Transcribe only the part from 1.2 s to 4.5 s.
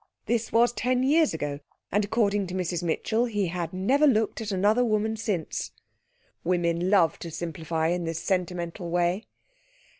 ago, and according to Mrs Mitchell he had never looked